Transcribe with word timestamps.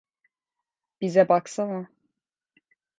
Bize 1.01 1.29
baksana. 1.29 1.89